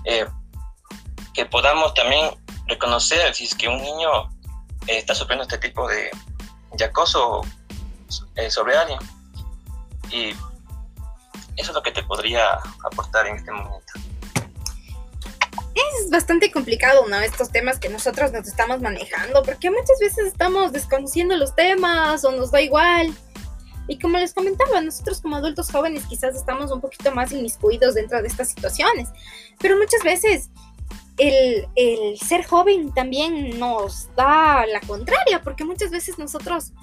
eh, 0.05 0.27
que 1.33 1.45
podamos 1.45 1.93
también 1.93 2.29
reconocer 2.69 3.33
si 3.33 3.45
es 3.45 3.55
que 3.55 3.67
un 3.67 3.81
niño 3.81 4.29
está 4.87 5.13
sufriendo 5.13 5.43
este 5.43 5.57
tipo 5.57 5.87
de, 5.87 6.09
acoso 6.83 7.41
eh, 8.35 8.49
sobre 8.49 8.77
alguien. 8.77 8.99
Y 10.11 10.29
eso 11.57 11.71
es 11.71 11.73
lo 11.73 11.83
que 11.83 11.91
te 11.91 12.03
podría 12.03 12.53
aportar 12.85 13.27
en 13.27 13.35
este 13.35 13.51
momento. 13.51 13.93
Es 15.75 16.09
bastante 16.09 16.51
complicado 16.51 17.05
de 17.07 17.25
estos 17.25 17.51
temas 17.51 17.79
que 17.79 17.89
nosotros 17.89 18.31
nos 18.31 18.47
estamos 18.47 18.81
manejando, 18.81 19.43
porque 19.43 19.69
muchas 19.69 19.99
veces 19.99 20.27
estamos 20.27 20.71
desconociendo 20.71 21.35
los 21.35 21.55
temas 21.55 22.23
o 22.25 22.31
nos 22.31 22.51
da 22.51 22.61
igual. 22.61 23.13
Y 23.87 23.97
como 23.97 24.17
les 24.19 24.33
comentaba, 24.33 24.81
nosotros 24.81 25.19
como 25.21 25.37
adultos 25.37 25.71
jóvenes 25.71 26.03
quizás 26.07 26.35
estamos 26.35 26.71
un 26.71 26.79
poquito 26.79 27.11
más 27.11 27.31
inmiscuidos 27.31 27.95
dentro 27.95 28.21
de 28.21 28.27
estas 28.27 28.49
situaciones, 28.49 29.09
pero 29.59 29.77
muchas 29.77 30.03
veces 30.03 30.49
el, 31.19 32.17
ser 32.17 32.45
joven 32.45 32.93
también 32.93 33.59
nos 33.59 34.13
da 34.15 34.65
la 34.65 34.79
contraria, 34.81 35.41
porque 35.43 35.65
muchas 35.65 35.91
veces 35.91 36.17
nosotros, 36.17 36.73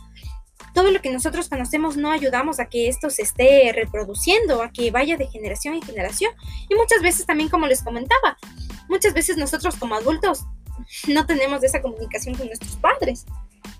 todo 0.74 0.90
lo 0.90 1.00
que 1.00 1.10
nosotros 1.10 1.48
conocemos 1.48 1.96
no 1.96 2.12
ayudamos 2.12 2.60
a 2.60 2.66
que 2.66 2.88
esto 2.88 3.10
se 3.10 3.22
esté 3.22 3.72
reproduciendo, 3.74 4.62
a 4.62 4.70
que 4.70 4.90
vaya 4.90 5.16
de 5.16 5.26
generación 5.26 5.74
en 5.74 5.82
generación. 5.82 6.32
Y 6.68 6.74
muchas 6.74 7.02
veces 7.02 7.26
también, 7.26 7.48
como 7.48 7.66
les 7.66 7.82
comentaba, 7.82 8.36
muchas 8.88 9.14
veces 9.14 9.36
nosotros 9.36 9.76
como 9.76 9.94
adultos 9.94 10.44
no 11.08 11.26
tenemos 11.26 11.64
esa 11.64 11.82
comunicación 11.82 12.34
con 12.34 12.46
nuestros 12.46 12.76
padres. 12.76 13.24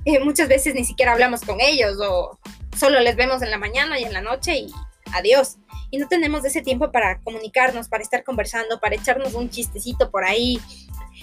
Eh, 0.05 0.21
muchas 0.21 0.49
veces 0.49 0.75
ni 0.75 0.85
siquiera 0.85 1.13
hablamos 1.13 1.43
con 1.43 1.61
ellos 1.61 1.99
o 2.01 2.39
solo 2.77 3.01
les 3.01 3.17
vemos 3.17 3.43
en 3.43 3.51
la 3.51 3.59
mañana 3.59 3.99
y 3.99 4.05
en 4.05 4.13
la 4.13 4.21
noche 4.21 4.57
y 4.57 4.73
adiós 5.17 5.59
y 5.91 5.99
no 5.99 6.09
tenemos 6.09 6.45
ese 6.45 6.63
tiempo 6.63 6.91
para 6.91 7.21
comunicarnos, 7.21 7.89
para 7.89 8.03
estar 8.03 8.25
conversando, 8.25 8.81
para 8.81 8.97
echarnos 8.97 9.35
un 9.35 9.51
chistecito 9.51 10.11
por 10.11 10.25
ahí, 10.25 10.61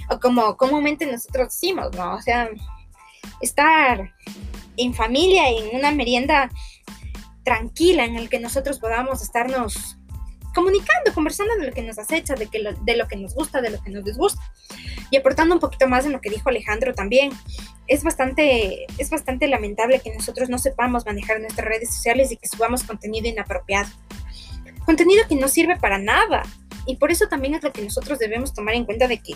o 0.09 0.19
como 0.19 0.57
comúnmente 0.57 1.05
nosotros 1.05 1.49
decimos, 1.49 1.91
¿no? 1.95 2.15
O 2.15 2.21
sea, 2.21 2.49
estar 3.41 4.13
en 4.77 4.93
familia, 4.93 5.49
en 5.49 5.75
una 5.75 5.91
merienda 5.91 6.49
tranquila 7.43 8.05
en 8.05 8.15
el 8.15 8.29
que 8.29 8.39
nosotros 8.39 8.79
podamos 8.79 9.21
estarnos 9.21 9.97
comunicando, 10.53 11.13
conversando 11.13 11.55
de 11.55 11.67
lo 11.67 11.73
que 11.73 11.81
nos 11.81 11.97
acecha, 11.97 12.35
de, 12.35 12.47
que 12.47 12.63
de 12.81 12.97
lo 12.97 13.07
que 13.07 13.15
nos 13.15 13.33
gusta, 13.33 13.61
de 13.61 13.71
lo 13.71 13.81
que 13.81 13.89
nos 13.89 14.03
disgusta. 14.03 14.41
Y 15.09 15.17
aportando 15.17 15.55
un 15.55 15.59
poquito 15.59 15.87
más 15.87 16.05
en 16.05 16.11
lo 16.11 16.21
que 16.21 16.29
dijo 16.29 16.49
Alejandro 16.49 16.93
también, 16.93 17.31
es 17.87 18.03
bastante, 18.03 18.85
es 18.97 19.09
bastante 19.09 19.47
lamentable 19.47 19.99
que 19.99 20.13
nosotros 20.13 20.49
no 20.49 20.57
sepamos 20.57 21.05
manejar 21.05 21.39
nuestras 21.39 21.67
redes 21.67 21.93
sociales 21.93 22.31
y 22.31 22.37
que 22.37 22.47
subamos 22.47 22.83
contenido 22.83 23.27
inapropiado 23.27 23.89
contenido 24.85 25.23
que 25.27 25.35
no 25.35 25.47
sirve 25.47 25.77
para 25.77 25.97
nada. 25.97 26.43
Y 26.85 26.97
por 26.97 27.11
eso 27.11 27.27
también 27.27 27.55
es 27.55 27.63
lo 27.63 27.71
que 27.71 27.81
nosotros 27.81 28.19
debemos 28.19 28.53
tomar 28.53 28.75
en 28.75 28.85
cuenta 28.85 29.07
de 29.07 29.19
que, 29.19 29.33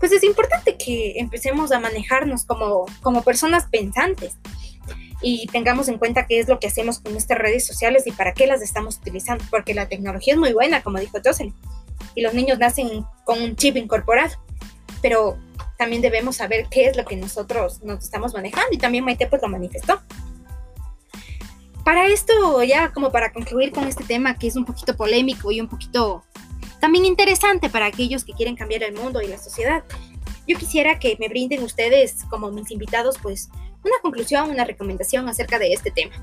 pues 0.00 0.10
es 0.10 0.24
importante 0.24 0.76
que 0.76 1.14
empecemos 1.18 1.70
a 1.70 1.78
manejarnos 1.78 2.44
como, 2.44 2.86
como 3.00 3.22
personas 3.22 3.66
pensantes 3.70 4.36
y 5.22 5.46
tengamos 5.46 5.88
en 5.88 5.98
cuenta 5.98 6.26
qué 6.26 6.40
es 6.40 6.48
lo 6.48 6.58
que 6.58 6.66
hacemos 6.66 6.98
con 6.98 7.12
nuestras 7.12 7.38
redes 7.38 7.64
sociales 7.64 8.06
y 8.06 8.12
para 8.12 8.34
qué 8.34 8.48
las 8.48 8.60
estamos 8.60 8.96
utilizando, 8.96 9.44
porque 9.50 9.72
la 9.72 9.88
tecnología 9.88 10.34
es 10.34 10.40
muy 10.40 10.52
buena, 10.52 10.82
como 10.82 10.98
dijo 10.98 11.18
Jocelyn, 11.24 11.54
y 12.16 12.22
los 12.22 12.34
niños 12.34 12.58
nacen 12.58 13.06
con 13.24 13.40
un 13.40 13.54
chip 13.54 13.76
incorporado, 13.76 14.34
pero 15.00 15.38
también 15.76 16.02
debemos 16.02 16.36
saber 16.36 16.66
qué 16.70 16.86
es 16.86 16.96
lo 16.96 17.04
que 17.04 17.16
nosotros 17.16 17.82
nos 17.82 18.04
estamos 18.04 18.32
manejando 18.32 18.68
y 18.72 18.78
también 18.78 19.04
Maite 19.04 19.26
pues 19.26 19.42
lo 19.42 19.48
manifestó 19.48 20.00
para 21.84 22.08
esto, 22.08 22.62
ya 22.64 22.92
como 22.92 23.12
para 23.12 23.32
concluir 23.32 23.70
con 23.70 23.86
este 23.86 24.04
tema 24.04 24.36
que 24.36 24.46
es 24.46 24.56
un 24.56 24.64
poquito 24.64 24.96
polémico 24.96 25.52
y 25.52 25.60
un 25.60 25.68
poquito 25.68 26.24
también 26.80 27.04
interesante 27.04 27.68
para 27.68 27.86
aquellos 27.86 28.24
que 28.24 28.32
quieren 28.32 28.56
cambiar 28.56 28.82
el 28.82 28.94
mundo 28.94 29.20
y 29.20 29.28
la 29.28 29.38
sociedad, 29.38 29.84
yo 30.46 30.58
quisiera 30.58 30.98
que 30.98 31.16
me 31.20 31.28
brinden 31.28 31.62
ustedes, 31.62 32.24
como 32.28 32.50
mis 32.50 32.70
invitados, 32.70 33.16
pues 33.22 33.48
una 33.82 33.96
conclusión, 34.02 34.50
una 34.50 34.64
recomendación 34.64 35.28
acerca 35.28 35.58
de 35.58 35.72
este 35.72 35.90
tema. 35.90 36.14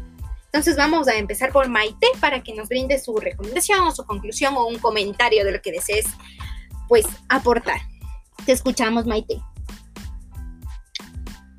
Entonces 0.45 0.75
vamos 0.75 1.07
a 1.07 1.15
empezar 1.15 1.51
por 1.51 1.69
Maite 1.69 2.07
para 2.19 2.43
que 2.43 2.53
nos 2.53 2.67
brinde 2.67 2.99
su 2.99 3.15
recomendación 3.17 3.81
o 3.81 3.91
su 3.91 4.03
conclusión 4.05 4.55
o 4.57 4.65
un 4.65 4.79
comentario 4.79 5.45
de 5.45 5.51
lo 5.53 5.61
que 5.61 5.71
desees, 5.71 6.05
pues, 6.87 7.05
aportar. 7.29 7.81
Te 8.45 8.53
escuchamos, 8.53 9.05
Maite. 9.05 9.41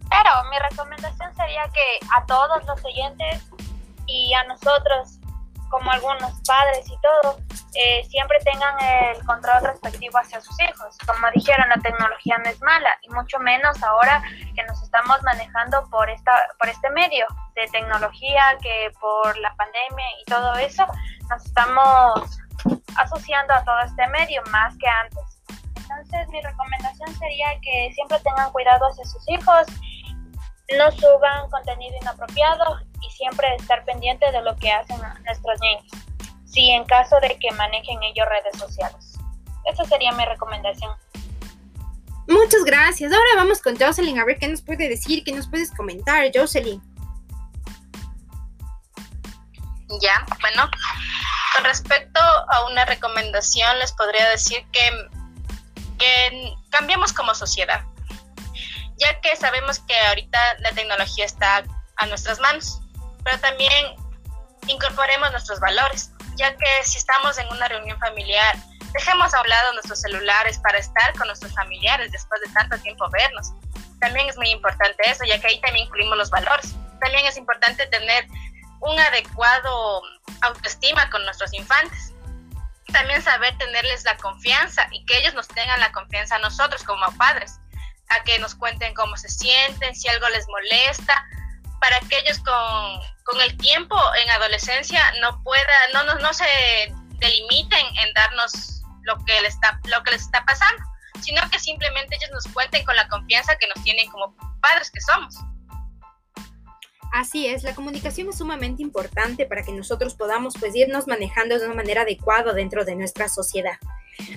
Claro, 0.08 0.48
mi 0.50 0.58
recomendación 0.58 1.34
sería 1.34 1.62
que 1.72 2.06
a 2.14 2.26
todos 2.26 2.64
los 2.66 2.84
oyentes 2.84 3.42
y 4.06 4.34
a 4.34 4.44
nosotros, 4.44 5.18
como 5.70 5.90
algunos 5.90 6.32
padres 6.46 6.86
y 6.86 6.96
todo, 7.00 7.38
eh, 7.74 8.04
siempre 8.04 8.38
tengan 8.44 8.76
el 8.80 9.24
control 9.24 9.62
respectivo 9.62 10.18
hacia 10.18 10.40
sus 10.40 10.54
hijos. 10.60 10.98
Como 11.06 11.30
dijeron, 11.34 11.68
la 11.70 11.76
tecnología 11.76 12.36
no 12.38 12.50
es 12.50 12.60
mala 12.60 12.90
y 13.02 13.08
mucho 13.10 13.38
menos 13.38 13.82
ahora 13.82 14.22
que 14.54 14.62
nos 14.64 14.82
estamos 14.82 15.22
manejando 15.22 15.88
por, 15.88 16.10
esta, 16.10 16.32
por 16.58 16.68
este 16.68 16.90
medio 16.90 17.24
de 17.54 17.66
tecnología, 17.68 18.58
que 18.60 18.92
por 19.00 19.38
la 19.38 19.54
pandemia 19.54 20.06
y 20.20 20.24
todo 20.26 20.54
eso, 20.56 20.84
nos 21.30 21.44
estamos 21.46 22.38
asociando 22.96 23.54
a 23.54 23.64
todo 23.64 23.80
este 23.80 24.06
medio 24.08 24.42
más 24.50 24.76
que 24.76 24.88
antes. 24.88 25.31
Entonces 25.82 26.28
mi 26.28 26.40
recomendación 26.40 27.14
sería 27.18 27.48
que 27.60 27.92
siempre 27.94 28.18
tengan 28.20 28.50
cuidado 28.52 28.86
hacia 28.86 29.04
sus 29.04 29.28
hijos, 29.28 29.66
no 30.78 30.90
suban 30.92 31.50
contenido 31.50 31.96
inapropiado 32.00 32.78
y 33.00 33.10
siempre 33.10 33.54
estar 33.56 33.84
pendiente 33.84 34.30
de 34.30 34.42
lo 34.42 34.56
que 34.56 34.70
hacen 34.70 35.00
nuestros 35.24 35.60
niños, 35.60 35.86
si 36.46 36.70
en 36.70 36.84
caso 36.84 37.18
de 37.20 37.36
que 37.38 37.50
manejen 37.52 38.02
ellos 38.02 38.26
redes 38.28 38.58
sociales. 38.58 39.18
Esa 39.64 39.84
sería 39.84 40.12
mi 40.12 40.24
recomendación. 40.24 40.92
Muchas 42.28 42.64
gracias. 42.64 43.12
Ahora 43.12 43.30
vamos 43.36 43.60
con 43.60 43.78
Jocelyn 43.78 44.18
a 44.18 44.24
ver 44.24 44.38
qué 44.38 44.48
nos 44.48 44.62
puede 44.62 44.88
decir, 44.88 45.24
qué 45.24 45.32
nos 45.32 45.48
puedes 45.48 45.70
comentar, 45.72 46.30
Jocelyn. 46.34 46.80
Ya, 50.00 50.24
bueno, 50.40 50.70
con 51.54 51.64
respecto 51.64 52.20
a 52.20 52.66
una 52.70 52.84
recomendación 52.86 53.78
les 53.78 53.92
podría 53.92 54.28
decir 54.30 54.64
que, 54.72 54.80
que 56.02 56.54
cambiemos 56.70 57.12
como 57.12 57.34
sociedad, 57.34 57.84
ya 58.96 59.20
que 59.20 59.36
sabemos 59.36 59.78
que 59.80 59.98
ahorita 60.08 60.38
la 60.58 60.72
tecnología 60.72 61.24
está 61.24 61.64
a 61.96 62.06
nuestras 62.06 62.40
manos 62.40 62.82
pero 63.24 63.38
también 63.38 63.96
incorporemos 64.66 65.30
nuestros 65.32 65.60
valores, 65.60 66.10
ya 66.36 66.56
que 66.56 66.84
si 66.84 66.98
estamos 66.98 67.38
en 67.38 67.48
una 67.48 67.68
reunión 67.68 67.98
familiar, 67.98 68.56
dejemos 68.92 69.32
a 69.34 69.40
un 69.40 69.48
lado 69.48 69.72
nuestros 69.74 70.00
celulares 70.00 70.58
para 70.58 70.78
estar 70.78 71.12
con 71.16 71.26
nuestros 71.26 71.54
familiares 71.54 72.10
después 72.12 72.40
de 72.42 72.52
tanto 72.52 72.78
tiempo 72.78 73.08
vernos. 73.10 73.52
También 74.00 74.28
es 74.28 74.36
muy 74.36 74.50
importante 74.50 75.02
eso, 75.06 75.24
ya 75.24 75.40
que 75.40 75.48
ahí 75.48 75.60
también 75.60 75.86
incluimos 75.86 76.18
los 76.18 76.30
valores. 76.30 76.74
También 77.00 77.26
es 77.26 77.36
importante 77.36 77.86
tener 77.86 78.26
un 78.80 78.98
adecuado 78.98 80.02
autoestima 80.42 81.08
con 81.10 81.24
nuestros 81.24 81.52
infantes. 81.54 82.12
También 82.92 83.22
saber 83.22 83.56
tenerles 83.58 84.04
la 84.04 84.16
confianza 84.16 84.86
y 84.90 85.04
que 85.06 85.18
ellos 85.18 85.34
nos 85.34 85.48
tengan 85.48 85.80
la 85.80 85.92
confianza 85.92 86.36
a 86.36 86.40
nosotros 86.40 86.82
como 86.82 87.10
padres, 87.16 87.58
a 88.10 88.22
que 88.24 88.38
nos 88.38 88.54
cuenten 88.54 88.94
cómo 88.94 89.16
se 89.16 89.28
sienten, 89.28 89.94
si 89.94 90.08
algo 90.08 90.28
les 90.28 90.46
molesta, 90.48 91.26
para 91.80 91.98
que 92.00 92.18
ellos 92.18 92.38
con, 92.38 93.00
con 93.24 93.40
el 93.40 93.56
tiempo 93.56 93.96
en 94.22 94.30
adolescencia 94.30 95.02
no 95.20 95.42
pueda, 95.42 95.64
no, 95.94 96.04
no, 96.04 96.14
no 96.16 96.32
se 96.32 96.44
delimiten 97.18 97.86
en 97.98 98.12
darnos 98.14 98.82
lo 99.02 99.16
que, 99.24 99.40
les 99.40 99.54
está, 99.54 99.80
lo 99.84 100.02
que 100.02 100.12
les 100.12 100.22
está 100.22 100.44
pasando, 100.44 100.82
sino 101.20 101.42
que 101.50 101.58
simplemente 101.58 102.16
ellos 102.16 102.30
nos 102.32 102.46
cuenten 102.52 102.84
con 102.84 102.96
la 102.96 103.08
confianza 103.08 103.56
que 103.56 103.66
nos 103.68 103.82
tienen 103.84 104.08
como 104.10 104.36
padres 104.60 104.90
que 104.90 105.00
somos. 105.00 105.34
Así 107.12 107.46
es, 107.46 107.62
la 107.62 107.74
comunicación 107.74 108.30
es 108.30 108.38
sumamente 108.38 108.82
importante 108.82 109.44
para 109.44 109.62
que 109.62 109.72
nosotros 109.72 110.14
podamos 110.14 110.54
pues 110.58 110.74
irnos 110.74 111.06
manejando 111.06 111.58
de 111.58 111.66
una 111.66 111.74
manera 111.74 112.02
adecuada 112.02 112.54
dentro 112.54 112.86
de 112.86 112.96
nuestra 112.96 113.28
sociedad. 113.28 113.76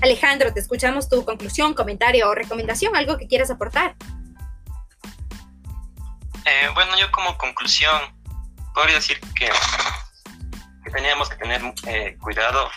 Alejandro, 0.01 0.53
te 0.53 0.59
escuchamos 0.59 1.07
tu 1.07 1.23
conclusión, 1.23 1.73
comentario 1.73 2.29
o 2.29 2.35
recomendación, 2.35 2.93
algo 2.93 3.17
que 3.17 3.27
quieras 3.27 3.49
aportar. 3.49 3.95
Eh, 6.43 6.67
bueno, 6.73 6.91
yo 6.99 7.09
como 7.13 7.37
conclusión 7.37 7.97
podría 8.73 8.95
decir 8.95 9.21
que, 9.39 9.49
teníamos 10.91 11.29
que 11.29 11.37
tener 11.37 11.61
eh, 11.87 12.17
cuidado, 12.21 12.69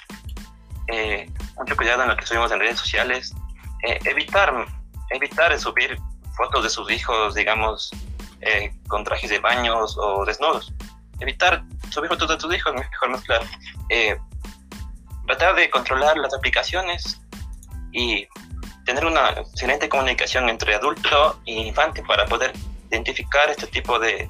eh, 0.87 1.29
mucho 1.57 1.77
cuidado 1.77 2.05
en 2.05 2.11
lo 2.11 2.17
que 2.17 2.25
subimos 2.25 2.53
en 2.53 2.61
redes 2.61 2.79
sociales, 2.79 3.35
evitar, 3.83 4.65
evitar 5.11 5.59
subir 5.59 5.99
fotos 6.37 6.63
de 6.63 6.71
sus 6.71 6.89
hijos, 6.89 7.35
digamos, 7.35 7.91
con 8.89 9.05
trajes 9.05 9.31
de 9.31 9.39
baños 9.39 9.97
o 9.99 10.25
desnudos. 10.25 10.73
Evitar 11.21 11.65
subir 11.91 12.09
fotos 12.09 12.29
de 12.29 12.37
tus 12.37 12.55
hijos, 12.55 12.75
mejor 12.75 13.11
más 13.11 13.23
claro. 13.23 13.45
tratar 15.27 15.57
de 15.57 15.69
controlar 15.71 16.17
las 16.17 16.33
aplicaciones 16.35 17.21
y 17.93 18.27
tener 18.85 19.05
una 19.05 19.31
excelente 19.31 19.89
comunicación 19.89 20.49
entre 20.49 20.75
adulto 20.75 21.41
e 21.45 21.53
infante 21.53 22.03
para 22.03 22.25
poder 22.27 22.53
identificar 22.91 23.51
este 23.51 23.67
tipo 23.67 23.99
de, 23.99 24.29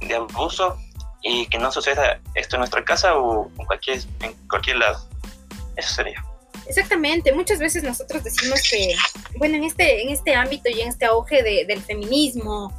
de 0.00 0.14
abuso 0.14 0.76
y 1.22 1.46
que 1.46 1.58
no 1.58 1.70
suceda 1.70 2.20
esto 2.34 2.56
en 2.56 2.60
nuestra 2.60 2.84
casa 2.84 3.16
o 3.16 3.50
en 3.58 3.66
cualquier, 3.66 4.00
en 4.20 4.34
cualquier 4.48 4.78
lado. 4.78 5.08
Eso 5.76 5.94
sería. 5.94 6.24
Exactamente, 6.66 7.32
muchas 7.32 7.58
veces 7.58 7.82
nosotros 7.82 8.22
decimos 8.24 8.60
que, 8.68 8.94
bueno, 9.36 9.56
en 9.56 9.64
este, 9.64 10.02
en 10.02 10.10
este 10.10 10.34
ámbito 10.34 10.68
y 10.68 10.80
en 10.80 10.88
este 10.88 11.06
auge 11.06 11.42
de, 11.42 11.64
del 11.66 11.80
feminismo 11.80 12.72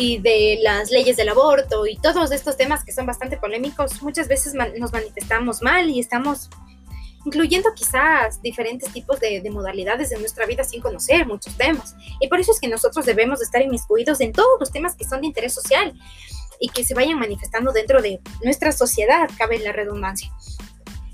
y 0.00 0.18
de 0.18 0.60
las 0.62 0.92
leyes 0.92 1.16
del 1.16 1.28
aborto 1.28 1.84
y 1.84 1.96
todos 1.96 2.30
estos 2.30 2.56
temas 2.56 2.84
que 2.84 2.92
son 2.92 3.04
bastante 3.04 3.36
polémicos, 3.36 4.00
muchas 4.00 4.28
veces 4.28 4.54
nos 4.54 4.92
manifestamos 4.92 5.60
mal 5.60 5.90
y 5.90 5.98
estamos 5.98 6.48
incluyendo 7.24 7.70
quizás 7.74 8.40
diferentes 8.40 8.92
tipos 8.92 9.18
de, 9.18 9.42
modalidades 9.50 10.10
de 10.10 10.20
nuestra 10.20 10.46
vida 10.46 10.62
sin 10.62 10.80
conocer 10.80 11.26
muchos 11.26 11.56
temas. 11.56 11.96
Y 12.20 12.28
por 12.28 12.38
eso 12.38 12.52
es 12.52 12.60
que 12.60 12.68
nosotros 12.68 13.06
debemos 13.06 13.42
estar 13.42 13.60
inmiscuidos 13.60 14.20
en 14.20 14.32
todos 14.32 14.60
los 14.60 14.70
temas 14.70 14.94
que 14.94 15.04
son 15.04 15.20
de 15.20 15.26
interés 15.26 15.52
social 15.52 15.92
y 16.60 16.68
que 16.68 16.84
se 16.84 16.94
vayan 16.94 17.18
manifestando 17.18 17.72
dentro 17.72 18.00
de 18.00 18.20
nuestra 18.44 18.70
sociedad, 18.70 19.28
cabe 19.36 19.58
la 19.58 19.72
redundancia. 19.72 20.32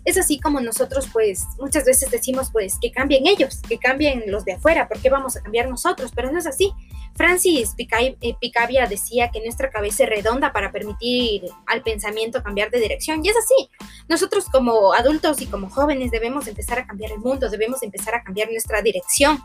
Es 0.04 0.18
así 0.18 0.38
como 0.38 0.60
nosotros 0.60 1.08
pues 1.10 1.44
muchas 1.58 1.86
veces 1.86 2.10
decimos 2.10 2.50
pues 2.52 2.76
que 2.78 2.92
cambien 2.92 3.26
ellos, 3.26 3.62
que 3.66 3.78
cambien 3.78 4.24
los 4.26 4.44
de 4.44 4.52
afuera, 4.52 4.88
¿por 4.88 5.00
qué 5.00 5.08
vamos 5.08 5.38
a 5.38 5.40
cambiar 5.40 5.70
nosotros? 5.70 6.12
Pero 6.14 6.30
no 6.30 6.38
es 6.38 6.46
así. 6.46 6.74
Francis 7.16 7.74
eh, 7.78 8.36
Picabia 8.40 8.86
decía 8.86 9.30
que 9.30 9.40
nuestra 9.40 9.70
cabeza 9.70 10.04
es 10.04 10.10
redonda 10.10 10.52
para 10.52 10.72
permitir 10.72 11.44
al 11.66 11.82
pensamiento 11.82 12.42
cambiar 12.42 12.70
de 12.70 12.80
dirección. 12.80 13.24
Y 13.24 13.28
es 13.28 13.36
así. 13.36 13.70
Nosotros 14.08 14.46
como 14.50 14.92
adultos 14.92 15.40
y 15.40 15.46
como 15.46 15.70
jóvenes 15.70 16.10
debemos 16.10 16.46
empezar 16.48 16.78
a 16.78 16.86
cambiar 16.86 17.12
el 17.12 17.18
mundo, 17.18 17.48
debemos 17.50 17.82
empezar 17.82 18.14
a 18.14 18.22
cambiar 18.22 18.50
nuestra 18.50 18.82
dirección 18.82 19.40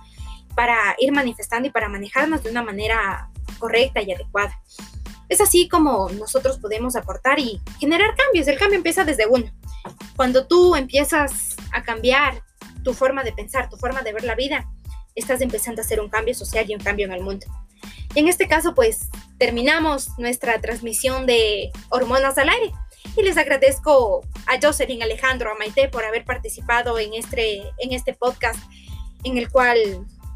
para 0.55 0.95
ir 0.99 1.11
manifestando 1.11 1.67
y 1.67 1.71
para 1.71 1.89
manejarnos 1.89 2.43
de 2.43 2.49
una 2.49 2.63
manera 2.63 3.29
correcta 3.59 4.01
y 4.01 4.11
adecuada. 4.11 4.59
Es 5.29 5.41
así 5.41 5.69
como 5.69 6.09
nosotros 6.09 6.57
podemos 6.57 6.95
aportar 6.95 7.39
y 7.39 7.61
generar 7.79 8.15
cambios. 8.15 8.47
El 8.47 8.57
cambio 8.57 8.77
empieza 8.77 9.05
desde 9.05 9.27
uno. 9.27 9.45
Cuando 10.15 10.47
tú 10.47 10.75
empiezas 10.75 11.55
a 11.71 11.83
cambiar 11.83 12.43
tu 12.83 12.93
forma 12.93 13.23
de 13.23 13.31
pensar, 13.31 13.69
tu 13.69 13.77
forma 13.77 14.01
de 14.01 14.11
ver 14.11 14.23
la 14.23 14.33
vida, 14.33 14.67
estás 15.15 15.41
empezando 15.41 15.81
a 15.81 15.85
hacer 15.85 15.99
un 15.99 16.09
cambio 16.09 16.33
social 16.33 16.65
y 16.69 16.75
un 16.75 16.81
cambio 16.81 17.05
en 17.05 17.13
el 17.13 17.21
mundo. 17.21 17.45
Y 18.15 18.19
en 18.19 18.27
este 18.27 18.47
caso, 18.47 18.73
pues 18.73 19.09
terminamos 19.37 20.09
nuestra 20.17 20.59
transmisión 20.59 21.25
de 21.25 21.71
Hormonas 21.89 22.37
al 22.37 22.49
Aire. 22.49 22.71
Y 23.15 23.23
les 23.23 23.37
agradezco 23.37 24.21
a 24.45 24.59
Jocelyn, 24.61 25.03
Alejandro, 25.03 25.51
a 25.51 25.55
Maite 25.55 25.89
por 25.89 26.03
haber 26.03 26.25
participado 26.25 26.99
en 26.99 27.13
este, 27.13 27.61
en 27.77 27.93
este 27.93 28.13
podcast, 28.13 28.59
en 29.23 29.37
el 29.37 29.49
cual 29.49 29.77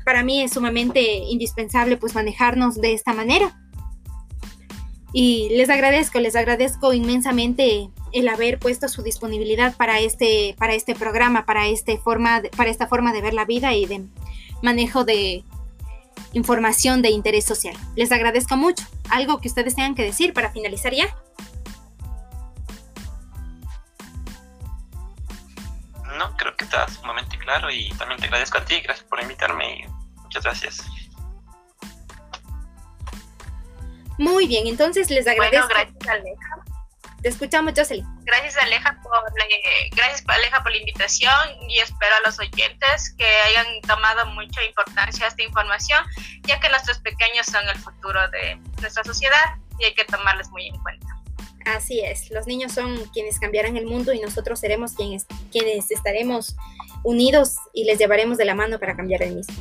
para 0.05 0.23
mí 0.23 0.41
es 0.41 0.53
sumamente 0.53 1.01
indispensable 1.01 1.97
pues 1.97 2.15
manejarnos 2.15 2.79
de 2.79 2.93
esta 2.93 3.13
manera. 3.13 3.59
Y 5.13 5.49
les 5.49 5.69
agradezco, 5.69 6.19
les 6.19 6.35
agradezco 6.35 6.91
inmensamente 6.91 7.89
el 8.13 8.27
haber 8.27 8.57
puesto 8.57 8.87
su 8.87 9.03
disponibilidad 9.03 9.75
para 9.75 9.99
este, 9.99 10.55
para 10.57 10.73
este 10.73 10.95
programa, 10.95 11.45
para, 11.45 11.67
este 11.67 11.97
forma 11.97 12.41
para 12.57 12.71
esta 12.71 12.87
forma 12.87 13.13
de 13.13 13.21
ver 13.21 13.33
la 13.33 13.45
vida 13.45 13.75
y 13.75 13.85
de 13.85 14.05
manejo 14.63 15.03
de 15.03 15.43
información 16.31 17.01
de 17.03 17.09
interés 17.09 17.45
social. 17.45 17.75
Les 17.95 18.11
agradezco 18.11 18.57
mucho. 18.57 18.83
¿Algo 19.09 19.39
que 19.39 19.49
ustedes 19.49 19.75
tengan 19.75 19.93
que 19.93 20.03
decir 20.03 20.33
para 20.33 20.51
finalizar 20.51 20.93
ya? 20.93 21.15
No, 26.17 26.35
creo 26.37 26.55
que 26.55 26.63
está 26.63 26.87
sumamente 26.87 27.37
claro 27.37 27.69
y 27.69 27.89
también 27.97 28.19
te 28.19 28.25
agradezco 28.25 28.57
a 28.57 28.65
ti. 28.65 28.79
Gracias 28.81 29.05
por 29.07 29.21
invitarme 29.21 29.79
y 29.79 30.21
muchas 30.21 30.43
gracias. 30.43 30.83
Muy 34.17 34.47
bien, 34.47 34.67
entonces 34.67 35.09
les 35.09 35.27
agradezco. 35.27 35.67
Bueno, 35.67 35.91
gracias 35.91 36.07
Aleja. 36.07 36.72
Te 37.23 37.29
escuchamos, 37.29 37.73
Jocelyn. 37.73 38.05
Gracias 38.25 38.57
Aleja 38.57 38.99
por 39.01 39.13
la, 39.13 39.45
gracias 39.95 40.23
Aleja 40.27 40.61
por 40.61 40.73
la 40.73 40.77
invitación 40.77 41.33
y 41.69 41.79
espero 41.79 42.13
a 42.17 42.27
los 42.27 42.37
oyentes 42.37 43.15
que 43.17 43.25
hayan 43.25 43.79
tomado 43.87 44.25
mucha 44.25 44.61
importancia 44.61 45.25
a 45.25 45.29
esta 45.29 45.41
información, 45.41 46.03
ya 46.41 46.59
que 46.59 46.67
nuestros 46.67 46.99
pequeños 46.99 47.45
son 47.45 47.67
el 47.69 47.77
futuro 47.77 48.19
de 48.29 48.57
nuestra 48.81 49.05
sociedad 49.05 49.55
y 49.79 49.85
hay 49.85 49.93
que 49.93 50.03
tomarles 50.03 50.49
muy 50.49 50.67
en 50.67 50.77
cuenta. 50.83 51.07
Así 51.65 52.01
es, 52.01 52.29
los 52.29 52.45
niños 52.45 52.73
son 52.73 53.05
quienes 53.13 53.39
cambiarán 53.39 53.77
el 53.77 53.85
mundo 53.85 54.11
y 54.11 54.19
nosotros 54.19 54.59
seremos 54.59 54.91
quienes, 54.91 55.25
quienes 55.49 55.91
estaremos 55.91 56.57
unidos 57.03 57.55
y 57.73 57.85
les 57.85 57.99
llevaremos 57.99 58.37
de 58.37 58.43
la 58.43 58.53
mano 58.53 58.79
para 58.79 58.97
cambiar 58.97 59.23
el 59.23 59.35
mismo. 59.35 59.55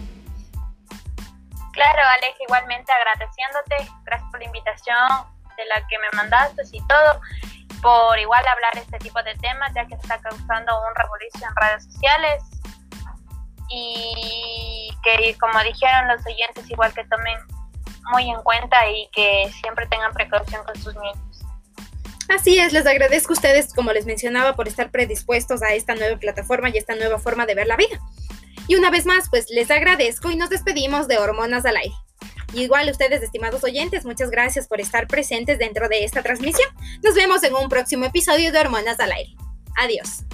Claro, 1.73 2.03
Aleja, 2.17 2.39
igualmente 2.41 2.91
agradeciéndote, 2.91 3.89
gracias 4.05 4.31
por 4.33 4.41
la 4.41 4.47
invitación 4.47 5.42
de 5.63 5.69
la 5.69 5.87
que 5.87 5.99
me 5.99 6.17
mandaste 6.17 6.63
y 6.73 6.81
todo, 6.87 7.21
por 7.83 8.19
igual 8.19 8.45
hablar 8.47 8.73
este 8.77 8.99
tipo 8.99 9.23
de 9.23 9.35
temas, 9.37 9.73
ya 9.75 9.87
que 9.87 9.95
está 9.95 10.19
causando 10.21 10.73
un 10.89 10.95
revolución 10.95 11.51
en 11.51 11.57
redes 11.57 11.85
sociales 11.85 12.43
y 13.69 14.91
que 15.03 15.37
como 15.39 15.59
dijeron 15.63 16.09
los 16.09 16.25
oyentes, 16.27 16.71
igual 16.71 16.93
que 16.93 17.05
tomen 17.05 17.39
muy 18.13 18.31
en 18.31 18.41
cuenta 18.43 18.89
y 18.89 19.09
que 19.13 19.51
siempre 19.61 19.87
tengan 19.87 20.13
precaución 20.13 20.63
con 20.65 20.77
sus 20.77 20.95
niños. 20.95 21.19
Así 22.29 22.59
es, 22.59 22.73
les 22.73 22.87
agradezco 22.87 23.33
a 23.33 23.37
ustedes, 23.37 23.75
como 23.75 23.93
les 23.93 24.07
mencionaba, 24.07 24.55
por 24.55 24.69
estar 24.69 24.91
predispuestos 24.91 25.63
a 25.63 25.75
esta 25.75 25.95
nueva 25.95 26.19
plataforma 26.19 26.69
y 26.71 26.79
esta 26.79 26.95
nueva 26.95 27.19
forma 27.19 27.47
de 27.47 27.55
ver 27.55 27.67
la 27.67 27.77
vida. 27.77 28.01
Y 28.69 28.77
una 28.77 28.91
vez 28.91 29.07
más, 29.07 29.29
pues 29.29 29.47
les 29.51 29.71
agradezco 29.71 30.31
y 30.31 30.37
nos 30.37 30.51
despedimos 30.51 31.09
de 31.09 31.19
Hormonas 31.19 31.67
al 31.67 31.77
Aire. 31.77 31.95
Igual 32.55 32.91
ustedes, 32.91 33.23
estimados 33.23 33.65
oyentes, 33.65 34.05
muchas 34.05 34.31
gracias 34.31 34.69
por 34.69 34.81
estar 34.81 35.07
presentes 35.07 35.59
dentro 35.59 35.89
de 35.89 36.05
esta 36.05 36.23
transmisión. 36.23 36.69
Nos 37.03 37.15
vemos 37.15 37.43
en 37.43 37.55
un 37.55 37.69
próximo 37.69 38.05
episodio 38.05 38.53
de 38.53 38.59
Hormonas 38.59 39.01
al 39.01 39.13
Aire. 39.13 39.35
Adiós. 39.77 40.25